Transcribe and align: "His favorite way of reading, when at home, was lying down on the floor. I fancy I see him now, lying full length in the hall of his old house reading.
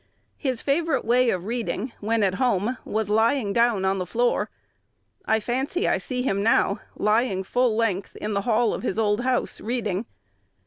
"His 0.39 0.63
favorite 0.63 1.05
way 1.05 1.29
of 1.29 1.45
reading, 1.45 1.93
when 1.99 2.23
at 2.23 2.33
home, 2.41 2.79
was 2.83 3.07
lying 3.07 3.53
down 3.53 3.85
on 3.85 3.99
the 3.99 4.07
floor. 4.07 4.49
I 5.27 5.39
fancy 5.39 5.87
I 5.87 5.99
see 5.99 6.23
him 6.23 6.41
now, 6.41 6.79
lying 6.95 7.43
full 7.43 7.75
length 7.75 8.15
in 8.15 8.33
the 8.33 8.41
hall 8.41 8.73
of 8.73 8.81
his 8.81 8.97
old 8.97 9.21
house 9.21 9.61
reading. 9.61 10.07